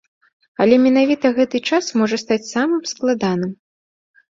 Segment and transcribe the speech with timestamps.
[0.63, 3.57] Але менавіта гэты час можа стаць самым складаным.